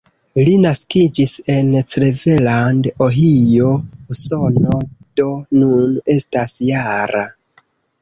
[0.47, 3.69] Li naskiĝis en Cleveland, Ohio,
[4.17, 4.81] Usono,
[5.23, 5.31] do
[5.63, 7.27] nun estas -jara.